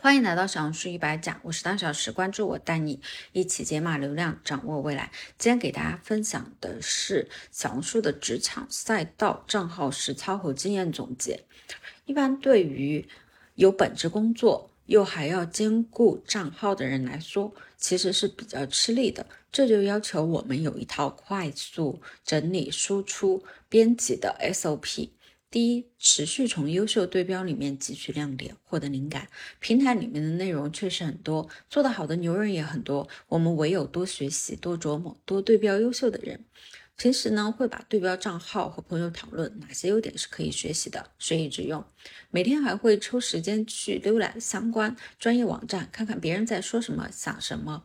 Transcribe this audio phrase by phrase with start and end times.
[0.00, 3.00] 欢迎来到小红书一百讲，我是大小时，关注我，带你
[3.32, 5.10] 一起解码流量，掌握未来。
[5.36, 11.44] 今天给大家分享的是小红书的职场赛道账号实操和经验总结。
[12.06, 13.08] 一般对于
[13.56, 19.26] 有本职工作又还要兼顾账号的人来说，其实是比较吃力的。
[19.50, 25.10] 这就要求我们有一套快速整理、输出、编辑的 SOP。
[25.50, 29.28] 第一，持续从优秀对标里面汲取亮点，获得灵感。
[29.60, 33.08] 平台里面的内容确实很多，做得好的牛人也很多。
[33.28, 36.44] 我们唯有多学习、多琢磨、多对标优秀的人。
[36.98, 41.82] 平时呢，会把对标账号和朋友讨论哪些优点是可以学习的，学以致用。
[42.30, 47.84] 每天还会抽时间去浏览相关专业网站，看看别人在说什么、想什么，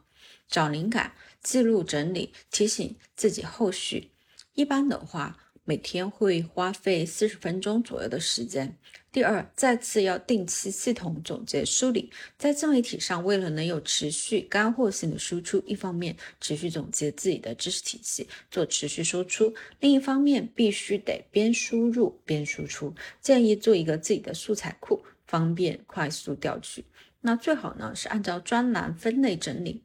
[0.49, 4.11] 找灵感，记录整理，提醒自己后续。
[4.53, 5.39] 一般的话。
[5.65, 8.77] 每天会花费四十分钟左右的时间。
[9.13, 12.11] 第二，再次要定期系统总结梳理。
[12.37, 22.93] 在自媒体上，为了能有持续干货性的输出，一方面持续总结自己的知识体系，做持续输出；另一方面，必须得边输入边输出。
[23.21, 26.83] 建议做一个自己的素材库，方便快速调取。
[27.21, 29.81] 那最好呢是按照专栏分类整理。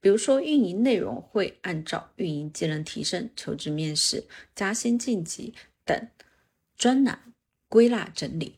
[0.00, 5.52] 比如说，运营内容会按照运营技能提升、求职面试、加薪晋级
[5.84, 6.08] 等
[6.76, 7.34] 专栏
[7.68, 8.56] 归纳整理。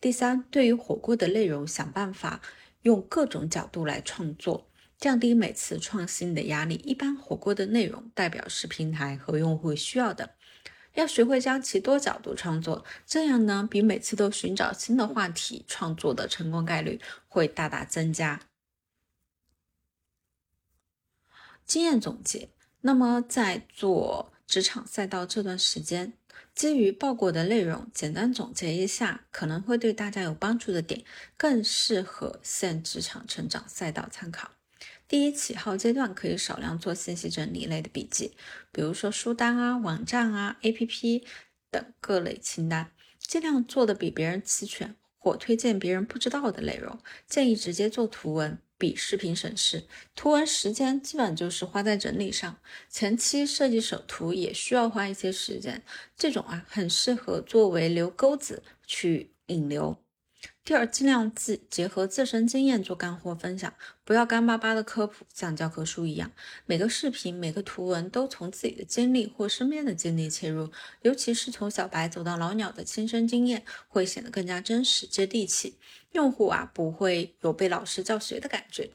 [0.00, 2.40] 第三，对于火锅的内容，想办法
[2.82, 4.66] 用各种角度来创作，
[4.98, 6.74] 降低每次创新的压力。
[6.76, 10.34] 一般火锅的内容代表是平台和用户需要的，
[10.94, 18.40] 要学会将其多角度创作，这样呢，比每次都寻找新的话题创作的成功概率会大大增加。
[21.70, 22.48] 经验总结，
[22.80, 26.14] 那么在做职场赛道这段时间，
[26.52, 31.04] 基于报过的内容，简单总结一下可能会对大家有帮助的点，
[31.36, 34.50] 更适合现职场成长赛道参考。
[35.06, 38.36] 第一，起号阶段可以少量做信息整理类的笔记，
[38.72, 41.22] 比如说书单啊、网站啊、APP
[41.70, 46.98] 等各类清单，尽量做的比别人齐全，或推荐别人不知道的内容，
[47.28, 48.58] 建议直接做图文。
[48.80, 49.84] 比视频省事，
[50.16, 52.58] 图文时间基本就是花在整理上，
[52.88, 55.82] 前期设计手图也需要花一些时间，
[56.16, 59.98] 这种啊很适合作为留钩子去引流。
[60.62, 66.30] 第二，尽量自结合自身经验做干货分享，不要干巴巴的科普，像教科书一样。
[66.64, 70.70] 每个视频、每个图文都从自己的经历或身边的经历切入，
[71.02, 75.76] 尤其是从小白走到老鸟的亲身经验，会显得更加真实、接地气。
[76.12, 78.90] 用户啊不会有被老师教学的感觉。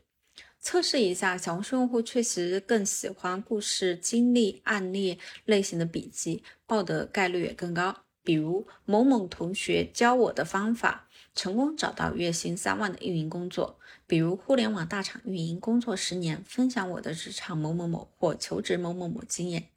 [0.62, 8.05] 测试一下，小红书用户确实更喜欢故事、经历、案例类型的笔记，报的概率也更高。
[8.26, 13.78] 比如某某同学教我的方法，成功找到月薪三万的运营工作；
[14.08, 19.70] 比如互联网大厂运营工作十年，分享我的职场某某某或求职某某某经验，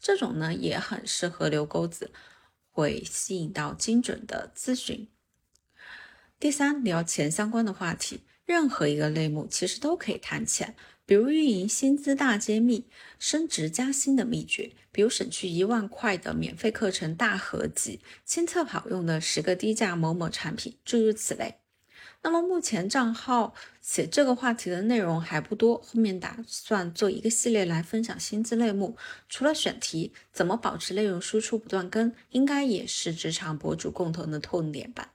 [0.00, 2.10] 这种呢也很适合留钩子，
[2.72, 5.08] 会吸引到精准的咨询。
[6.40, 10.74] 第三，聊钱相关的话题，任何一个类目其实都可以谈钱。
[11.06, 12.86] 比如运营薪资大揭秘、
[13.18, 21.56] 升职加薪的秘诀，比如省去一万块的免费课程大合集、亲测好用的十个低价某某产品，诸如此类。
[22.22, 28.96] 那么目前账号写这个话题的内容还不多，后面打算做一个系列来分享薪资类目。
[29.28, 35.13] 除了选题，怎么保持内容输出不断更，应该也是职场博主共同的痛点吧。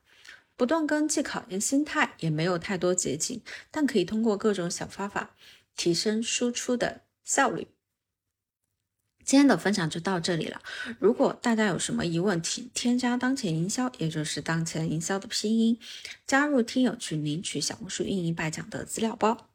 [0.59, 5.37] 不断更既考验心态，也没有太多捷径，但可以通过各种小方法。
[5.77, 7.69] 提升输出的效率。
[9.23, 10.61] 今天的分享就到这里了。
[10.99, 15.79] 如果大家有什么疑问，请添加当前营销，也就是当前营销的拼音，
[16.27, 19.48] 加入听友群领取小红书运营百讲的资料包。